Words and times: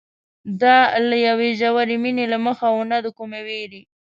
دا 0.61 0.77
له 1.09 1.15
یوې 1.27 1.49
ژورې 1.59 1.97
مینې 2.03 2.25
له 2.33 2.37
مخې 2.45 2.67
وه 2.73 2.83
نه 2.91 2.97
د 3.05 3.07
کومې 3.17 3.41
وېرې. 3.47 3.81